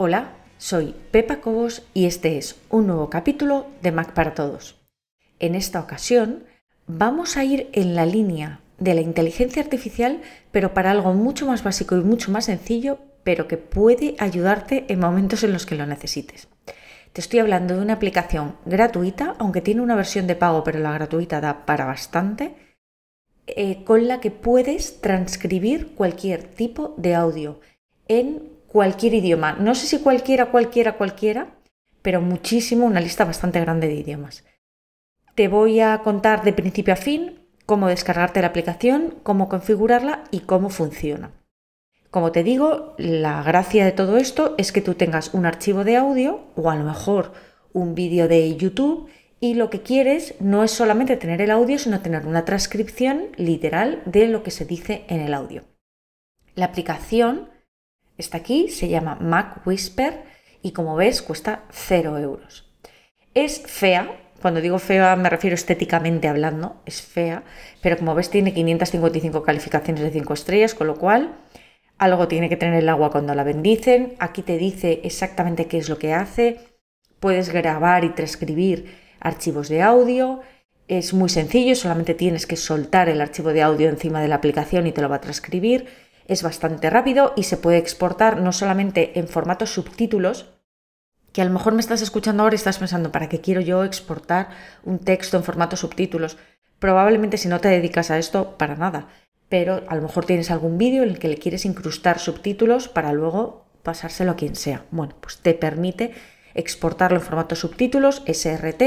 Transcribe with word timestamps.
Hola, 0.00 0.28
soy 0.58 0.94
Pepa 1.10 1.40
Cobos 1.40 1.82
y 1.92 2.06
este 2.06 2.38
es 2.38 2.54
un 2.70 2.86
nuevo 2.86 3.10
capítulo 3.10 3.66
de 3.82 3.90
Mac 3.90 4.12
para 4.12 4.32
Todos. 4.32 4.76
En 5.40 5.56
esta 5.56 5.80
ocasión 5.80 6.44
vamos 6.86 7.36
a 7.36 7.42
ir 7.42 7.68
en 7.72 7.96
la 7.96 8.06
línea 8.06 8.60
de 8.78 8.94
la 8.94 9.00
inteligencia 9.00 9.60
artificial, 9.60 10.22
pero 10.52 10.72
para 10.72 10.92
algo 10.92 11.14
mucho 11.14 11.46
más 11.46 11.64
básico 11.64 11.96
y 11.96 12.04
mucho 12.04 12.30
más 12.30 12.44
sencillo, 12.44 13.00
pero 13.24 13.48
que 13.48 13.56
puede 13.56 14.14
ayudarte 14.20 14.84
en 14.86 15.00
momentos 15.00 15.42
en 15.42 15.52
los 15.52 15.66
que 15.66 15.74
lo 15.74 15.84
necesites. 15.84 16.46
Te 17.12 17.20
estoy 17.20 17.40
hablando 17.40 17.74
de 17.74 17.82
una 17.82 17.94
aplicación 17.94 18.54
gratuita, 18.66 19.34
aunque 19.40 19.62
tiene 19.62 19.80
una 19.80 19.96
versión 19.96 20.28
de 20.28 20.36
pago, 20.36 20.62
pero 20.62 20.78
la 20.78 20.92
gratuita 20.92 21.40
da 21.40 21.66
para 21.66 21.86
bastante, 21.86 22.54
eh, 23.48 23.82
con 23.82 24.06
la 24.06 24.20
que 24.20 24.30
puedes 24.30 25.00
transcribir 25.00 25.96
cualquier 25.96 26.44
tipo 26.44 26.94
de 26.98 27.16
audio 27.16 27.58
en 28.06 28.57
cualquier 28.68 29.14
idioma. 29.14 29.52
No 29.54 29.74
sé 29.74 29.86
si 29.86 29.98
cualquiera, 29.98 30.46
cualquiera, 30.46 30.96
cualquiera, 30.96 31.58
pero 32.02 32.20
muchísimo, 32.20 32.86
una 32.86 33.00
lista 33.00 33.24
bastante 33.24 33.60
grande 33.60 33.88
de 33.88 33.94
idiomas. 33.94 34.44
Te 35.34 35.48
voy 35.48 35.80
a 35.80 35.98
contar 35.98 36.44
de 36.44 36.52
principio 36.52 36.94
a 36.94 36.96
fin 36.96 37.40
cómo 37.66 37.88
descargarte 37.88 38.40
la 38.40 38.48
aplicación, 38.48 39.16
cómo 39.22 39.48
configurarla 39.48 40.24
y 40.30 40.40
cómo 40.40 40.70
funciona. 40.70 41.32
Como 42.10 42.32
te 42.32 42.42
digo, 42.42 42.94
la 42.96 43.42
gracia 43.42 43.84
de 43.84 43.92
todo 43.92 44.16
esto 44.16 44.54
es 44.56 44.72
que 44.72 44.80
tú 44.80 44.94
tengas 44.94 45.34
un 45.34 45.44
archivo 45.44 45.84
de 45.84 45.96
audio 45.96 46.40
o 46.56 46.70
a 46.70 46.76
lo 46.76 46.84
mejor 46.84 47.32
un 47.74 47.94
vídeo 47.94 48.28
de 48.28 48.56
YouTube 48.56 49.10
y 49.40 49.54
lo 49.54 49.68
que 49.68 49.82
quieres 49.82 50.34
no 50.40 50.64
es 50.64 50.70
solamente 50.70 51.16
tener 51.16 51.42
el 51.42 51.50
audio, 51.50 51.78
sino 51.78 52.00
tener 52.00 52.26
una 52.26 52.44
transcripción 52.44 53.26
literal 53.36 54.02
de 54.06 54.26
lo 54.26 54.42
que 54.42 54.50
se 54.50 54.64
dice 54.64 55.04
en 55.08 55.20
el 55.20 55.34
audio. 55.34 55.64
La 56.54 56.64
aplicación 56.64 57.50
Está 58.18 58.38
aquí, 58.38 58.68
se 58.68 58.88
llama 58.88 59.16
Mac 59.20 59.64
Whisper 59.64 60.24
y 60.60 60.72
como 60.72 60.96
ves 60.96 61.22
cuesta 61.22 61.64
0 61.70 62.18
euros. 62.18 62.68
Es 63.32 63.62
fea, 63.64 64.10
cuando 64.42 64.60
digo 64.60 64.80
fea 64.80 65.14
me 65.14 65.30
refiero 65.30 65.54
estéticamente 65.54 66.26
hablando, 66.26 66.82
es 66.84 67.00
fea, 67.00 67.44
pero 67.80 67.96
como 67.96 68.16
ves 68.16 68.28
tiene 68.28 68.52
555 68.52 69.44
calificaciones 69.44 70.02
de 70.02 70.10
5 70.10 70.34
estrellas, 70.34 70.74
con 70.74 70.88
lo 70.88 70.96
cual 70.96 71.36
algo 71.96 72.26
tiene 72.26 72.48
que 72.48 72.56
tener 72.56 72.82
el 72.82 72.88
agua 72.88 73.12
cuando 73.12 73.36
la 73.36 73.44
bendicen. 73.44 74.14
Aquí 74.18 74.42
te 74.42 74.58
dice 74.58 75.00
exactamente 75.04 75.66
qué 75.66 75.78
es 75.78 75.88
lo 75.88 75.98
que 75.98 76.12
hace. 76.12 76.58
Puedes 77.20 77.50
grabar 77.50 78.02
y 78.04 78.10
transcribir 78.10 78.96
archivos 79.20 79.68
de 79.68 79.82
audio. 79.82 80.40
Es 80.88 81.14
muy 81.14 81.28
sencillo, 81.28 81.76
solamente 81.76 82.14
tienes 82.14 82.46
que 82.46 82.56
soltar 82.56 83.08
el 83.08 83.20
archivo 83.20 83.52
de 83.52 83.62
audio 83.62 83.88
encima 83.88 84.20
de 84.20 84.28
la 84.28 84.36
aplicación 84.36 84.88
y 84.88 84.92
te 84.92 85.02
lo 85.02 85.08
va 85.08 85.16
a 85.16 85.20
transcribir 85.20 85.86
es 86.28 86.42
bastante 86.42 86.90
rápido 86.90 87.32
y 87.34 87.44
se 87.44 87.56
puede 87.56 87.78
exportar 87.78 88.40
no 88.40 88.52
solamente 88.52 89.18
en 89.18 89.26
formato 89.26 89.66
subtítulos, 89.66 90.46
que 91.32 91.42
a 91.42 91.44
lo 91.44 91.50
mejor 91.50 91.72
me 91.72 91.80
estás 91.80 92.02
escuchando 92.02 92.42
ahora 92.42 92.54
y 92.54 92.56
estás 92.56 92.78
pensando, 92.78 93.10
¿para 93.10 93.28
qué 93.28 93.40
quiero 93.40 93.60
yo 93.60 93.82
exportar 93.82 94.50
un 94.84 94.98
texto 94.98 95.36
en 95.36 95.44
formato 95.44 95.76
subtítulos? 95.76 96.36
Probablemente 96.78 97.38
si 97.38 97.48
no 97.48 97.60
te 97.60 97.68
dedicas 97.68 98.10
a 98.10 98.18
esto, 98.18 98.56
para 98.58 98.76
nada. 98.76 99.08
Pero 99.48 99.82
a 99.88 99.96
lo 99.96 100.02
mejor 100.02 100.26
tienes 100.26 100.50
algún 100.50 100.76
vídeo 100.76 101.02
en 101.02 101.08
el 101.08 101.18
que 101.18 101.28
le 101.28 101.38
quieres 101.38 101.64
incrustar 101.64 102.18
subtítulos 102.18 102.88
para 102.88 103.12
luego 103.12 103.66
pasárselo 103.82 104.32
a 104.32 104.36
quien 104.36 104.54
sea. 104.54 104.84
Bueno, 104.90 105.14
pues 105.20 105.38
te 105.38 105.54
permite 105.54 106.12
exportarlo 106.54 107.18
en 107.18 107.24
formato 107.24 107.56
subtítulos, 107.56 108.22
SRT, 108.26 108.82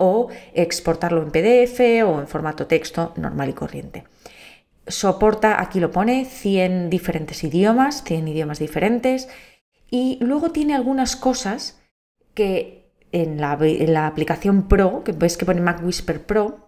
o 0.00 0.28
exportarlo 0.54 1.22
en 1.22 1.30
PDF 1.30 1.80
o 2.06 2.20
en 2.20 2.28
formato 2.28 2.66
texto 2.66 3.12
normal 3.16 3.50
y 3.50 3.52
corriente 3.52 4.04
soporta, 4.88 5.60
aquí 5.60 5.80
lo 5.80 5.90
pone, 5.90 6.24
100 6.24 6.90
diferentes 6.90 7.44
idiomas, 7.44 8.02
100 8.04 8.28
idiomas 8.28 8.58
diferentes, 8.58 9.28
y 9.90 10.18
luego 10.20 10.50
tiene 10.50 10.74
algunas 10.74 11.16
cosas 11.16 11.80
que 12.34 12.92
en 13.12 13.40
la, 13.40 13.58
en 13.60 13.92
la 13.92 14.06
aplicación 14.06 14.68
Pro, 14.68 15.02
que 15.04 15.12
ves 15.12 15.36
que 15.36 15.46
pone 15.46 15.60
Mac 15.60 15.82
Whisper 15.84 16.24
Pro, 16.24 16.67